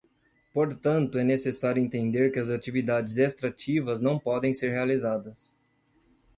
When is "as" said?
2.39-2.49